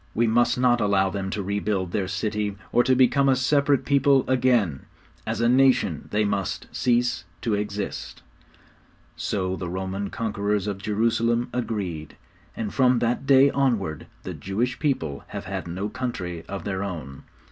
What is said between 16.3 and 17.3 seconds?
of their own.